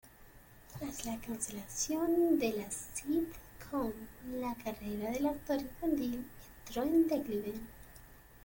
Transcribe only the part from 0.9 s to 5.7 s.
la cancelación de la "sitcom", la carrera del actor